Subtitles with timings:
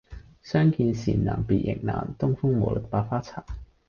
[0.41, 3.43] 相見時難別亦難，東風無力百花殘。